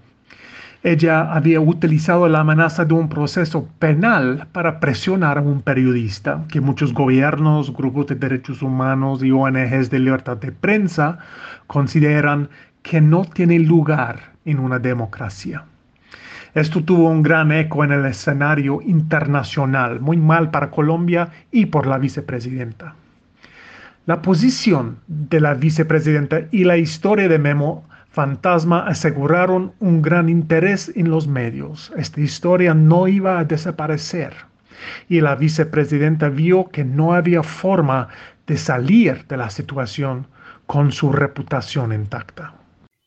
[0.84, 6.60] Ella había utilizado la amenaza de un proceso penal para presionar a un periodista que
[6.60, 11.16] muchos gobiernos, grupos de derechos humanos y ONGs de libertad de prensa
[11.68, 12.50] consideran
[12.82, 15.64] que no tiene lugar en una democracia.
[16.54, 21.86] Esto tuvo un gran eco en el escenario internacional, muy mal para Colombia y por
[21.86, 22.94] la vicepresidenta.
[24.04, 27.84] La posición de la vicepresidenta y la historia de Memo
[28.14, 31.92] Fantasma aseguraron un gran interés en los medios.
[31.96, 34.32] Esta historia no iba a desaparecer
[35.08, 38.06] y la vicepresidenta vio que no había forma
[38.46, 40.28] de salir de la situación
[40.66, 42.54] con su reputación intacta.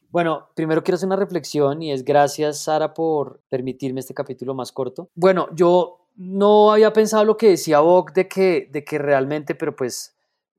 [0.09, 4.73] Bueno, primero quiero hacer una reflexión y es gracias Sara por permitirme este capítulo más
[4.73, 5.09] corto.
[5.15, 9.73] Bueno, yo no había pensado lo que decía Boc de que, de que realmente, pero
[9.73, 10.16] pues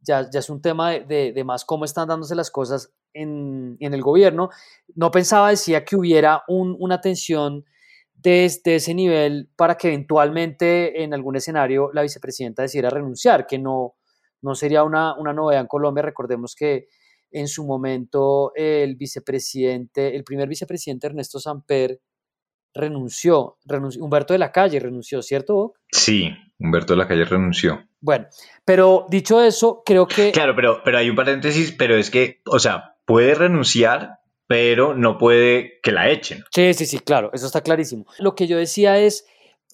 [0.09, 3.95] ya, ya es un tema de, de, más cómo están dándose las cosas en, en
[3.95, 4.49] el gobierno.
[4.95, 7.65] No pensaba, decía que hubiera un, una tensión
[8.15, 13.95] desde ese nivel para que eventualmente en algún escenario la vicepresidenta decidiera renunciar, que no,
[14.41, 16.03] no sería una, una novedad en Colombia.
[16.03, 16.89] Recordemos que
[17.31, 22.01] en su momento el vicepresidente, el primer vicepresidente Ernesto Samper
[22.75, 23.59] renunció,
[24.01, 25.73] Humberto de la Calle renunció, ¿cierto, Bob?
[25.93, 27.85] Sí, Humberto de la Calle renunció.
[28.01, 28.27] Bueno,
[28.65, 30.33] pero dicho eso, creo que...
[30.33, 35.19] Claro, pero, pero hay un paréntesis, pero es que, o sea, puede renunciar, pero no
[35.19, 36.45] puede que la echen.
[36.53, 38.07] Sí, sí, sí, claro, eso está clarísimo.
[38.19, 39.27] Lo que yo decía es,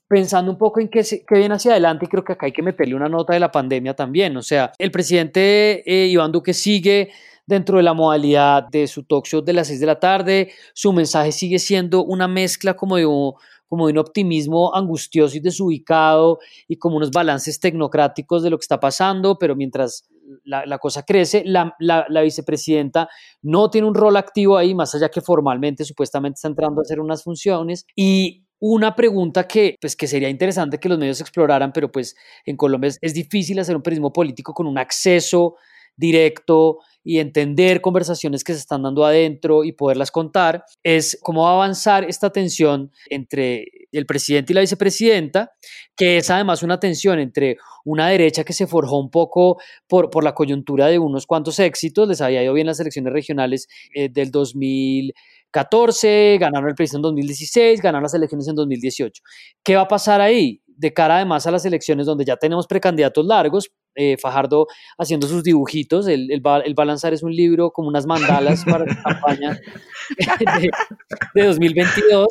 [0.08, 2.94] pensando un poco en qué, viene hacia adelante, y creo que acá hay que meterle
[2.94, 4.36] una nota de la pandemia también.
[4.36, 7.10] O sea, el presidente eh, Iván Duque sigue
[7.46, 10.52] dentro de la modalidad de su talk show de las 6 de la tarde.
[10.74, 13.34] Su mensaje sigue siendo una mezcla como de un,
[13.68, 16.38] como de un optimismo angustioso y desubicado
[16.68, 20.08] y como unos balances tecnocráticos de lo que está pasando, pero mientras
[20.44, 23.08] la, cosa crece, la, la, vicepresidenta
[23.42, 27.00] no tiene un rol activo ahí, más allá que formalmente supuestamente está entrando a hacer
[27.00, 31.92] unas funciones y una pregunta que, pues, que sería interesante que los medios exploraran, pero
[31.92, 32.16] pues
[32.46, 35.56] en Colombia es, es difícil hacer un periodismo político con un acceso
[35.96, 41.50] directo y entender conversaciones que se están dando adentro y poderlas contar, es cómo va
[41.50, 45.52] a avanzar esta tensión entre el presidente y la vicepresidenta,
[45.94, 50.24] que es además una tensión entre una derecha que se forjó un poco por, por
[50.24, 54.30] la coyuntura de unos cuantos éxitos, les había ido bien las elecciones regionales eh, del
[54.30, 59.22] 2014, ganaron el presidente en 2016, ganaron las elecciones en 2018.
[59.62, 60.62] ¿Qué va a pasar ahí?
[60.66, 64.66] De cara además a las elecciones donde ya tenemos precandidatos largos, eh, Fajardo
[64.98, 66.06] haciendo sus dibujitos.
[66.08, 69.60] Él, va, a lanzar es un libro como unas mandalas para la campaña
[71.34, 72.28] de, 2022.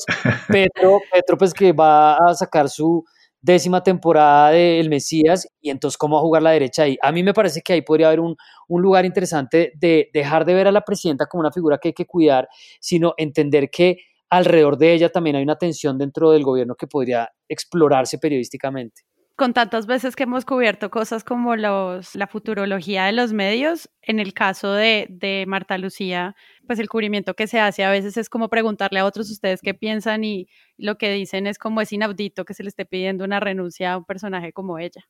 [0.47, 3.03] Petro, Petro, pues que va a sacar su
[3.41, 6.97] décima temporada de El Mesías y entonces cómo va a jugar la derecha ahí.
[7.01, 8.36] A mí me parece que ahí podría haber un,
[8.70, 11.93] un lugar interesante de dejar de ver a la presidenta como una figura que hay
[11.93, 12.47] que cuidar,
[12.80, 13.97] sino entender que
[14.30, 19.03] alrededor de ella también hay una tensión dentro del gobierno que podría explorarse periodísticamente
[19.36, 24.20] con tantas veces que hemos cubierto cosas como los, la futurología de los medios, en
[24.20, 26.36] el caso de, de, Marta Lucía,
[26.68, 29.74] pues el cubrimiento que se hace a veces es como preguntarle a otros ustedes qué
[29.74, 33.40] piensan y lo que dicen es como es inaudito que se le esté pidiendo una
[33.40, 35.04] renuncia a un personaje como ella.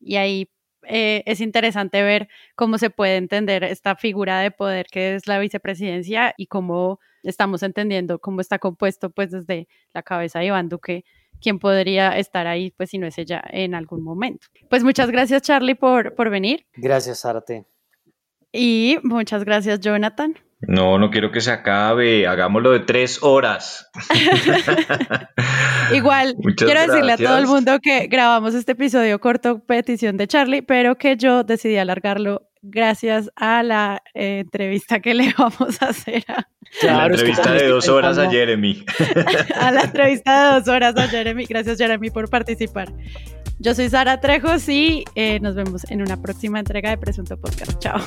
[0.00, 0.50] Y ahí
[0.88, 5.38] eh, es interesante ver cómo se puede entender esta figura de poder que es la
[5.40, 11.04] vicepresidencia y cómo estamos entendiendo cómo está compuesto pues desde la cabeza de Iván Duque
[11.40, 14.46] quién podría estar ahí, pues si no es ella en algún momento.
[14.68, 16.66] Pues muchas gracias Charlie por, por venir.
[16.76, 17.64] Gracias, Zárate.
[18.52, 20.34] Y muchas gracias, Jonathan.
[20.60, 22.26] No, no quiero que se acabe.
[22.26, 23.90] Hagámoslo de tres horas.
[25.92, 30.62] Igual, quiero decirle a todo el mundo que grabamos este episodio corto, petición de Charlie,
[30.62, 36.24] pero que yo decidí alargarlo gracias a la eh, entrevista que le vamos a hacer
[36.28, 36.46] a...
[36.82, 38.84] la entrevista de dos horas a Jeremy.
[39.60, 41.44] a la entrevista de dos horas a Jeremy.
[41.46, 42.92] Gracias, Jeremy, por participar.
[43.58, 47.78] Yo soy Sara Trejos y eh, nos vemos en una próxima entrega de Presunto Podcast.
[47.78, 48.00] Chao.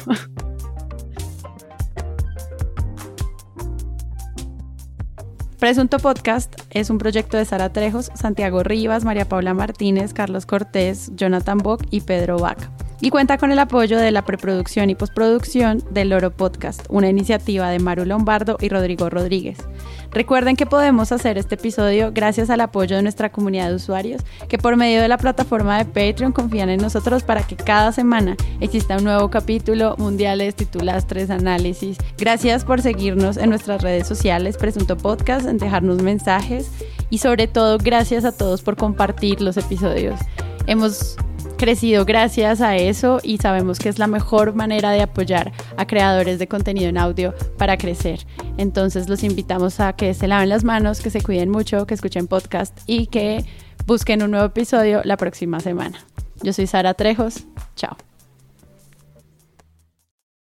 [5.57, 11.12] Presunto Podcast es un proyecto de Sara Trejos, Santiago Rivas, María Paula Martínez, Carlos Cortés,
[11.16, 12.72] Jonathan Bock y Pedro Vaca
[13.02, 17.70] y cuenta con el apoyo de la preproducción y postproducción del Loro Podcast, una iniciativa
[17.70, 19.58] de Maru Lombardo y Rodrigo Rodríguez.
[20.12, 24.58] Recuerden que podemos hacer este episodio gracias al apoyo de nuestra comunidad de usuarios que
[24.58, 28.97] por medio de la plataforma de Patreon confían en nosotros para que cada semana exista
[28.97, 31.97] un nuevo capítulo, mundiales, titulastres, análisis.
[32.18, 36.72] Gracias por seguirnos en nuestras redes sociales, Presunto Podcast, en dejarnos mensajes
[37.10, 40.20] y sobre todo gracias a todos por compartir los episodios.
[40.66, 41.18] Hemos
[41.60, 46.39] crecido gracias a eso y sabemos que es la mejor manera de apoyar a creadores
[46.39, 48.26] de contenido en audio para crecer.
[48.57, 52.28] Entonces los invitamos a que se laven las manos, que se cuiden mucho, que escuchen
[52.28, 53.43] podcast y que
[53.86, 55.99] busquen un nuevo episodio la próxima semana.
[56.41, 57.45] Yo soy Sara Trejos.
[57.76, 58.09] Chao.